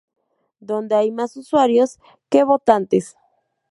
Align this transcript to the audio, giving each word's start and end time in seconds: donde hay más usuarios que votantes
donde 0.61 0.95
hay 0.95 1.11
más 1.11 1.37
usuarios 1.37 1.99
que 2.27 2.43
votantes 2.43 3.15